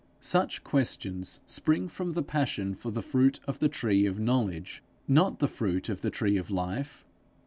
Such 0.19 0.63
questions 0.63 1.41
spring 1.45 1.87
from 1.87 2.13
the 2.13 2.23
passion 2.23 2.73
for 2.73 2.89
the 2.89 3.03
fruit 3.03 3.39
of 3.47 3.59
the 3.59 3.69
tree 3.69 4.07
of 4.07 4.17
knowledge, 4.19 4.81
not 5.07 5.37
the 5.37 5.47
fruit 5.47 5.89
of 5.89 6.01
the 6.01 6.09
tree 6.09 6.37
of 6.37 6.49
life. 6.49 7.05